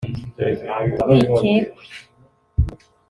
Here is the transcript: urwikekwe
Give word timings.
urwikekwe 1.09 1.81